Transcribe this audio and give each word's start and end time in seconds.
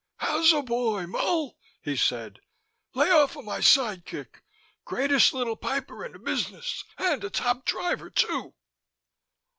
"Howsa 0.21 0.63
boy, 0.65 1.05
Mull?" 1.05 1.59
he 1.79 1.95
said. 1.95 2.39
"Lay 2.95 3.11
offa 3.11 3.43
my 3.43 3.59
sidekick; 3.59 4.41
greatest 4.83 5.31
little 5.31 5.55
piper 5.55 6.03
ina 6.03 6.17
business, 6.17 6.83
and 6.97 7.23
a 7.23 7.29
top 7.29 7.65
driver 7.65 8.09
too." 8.09 8.55